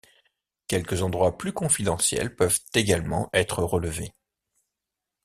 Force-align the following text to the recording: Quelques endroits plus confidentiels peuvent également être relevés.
Quelques 0.67 1.03
endroits 1.03 1.37
plus 1.37 1.53
confidentiels 1.53 2.35
peuvent 2.35 2.59
également 2.73 3.29
être 3.33 3.61
relevés. 3.61 4.15